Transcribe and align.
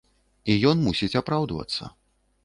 І 0.53 0.53
ён 0.69 0.79
мусіць 0.85 1.19
апраўдвацца. 1.21 1.91